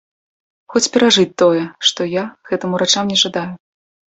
Хоць 0.75 0.87
перажыць 0.95 1.35
тое, 1.41 1.61
што 1.91 2.01
я, 2.15 2.23
гэтым 2.53 2.69
урачам 2.79 3.05
не 3.13 3.21
жадаю. 3.25 3.49